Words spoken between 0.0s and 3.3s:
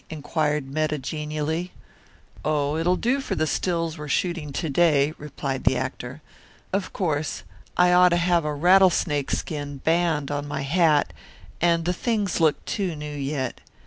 inquired Metta genially. "Oh, it'll do